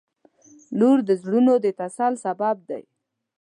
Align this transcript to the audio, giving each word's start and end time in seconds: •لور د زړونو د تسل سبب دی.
•لور 0.79 0.97
د 1.09 1.09
زړونو 1.21 1.53
د 1.63 1.67
تسل 1.79 2.13
سبب 2.25 2.55
دی. 2.69 2.83